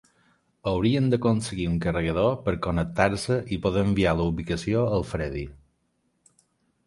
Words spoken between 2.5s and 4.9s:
connectar-se i poder enviar la ubicació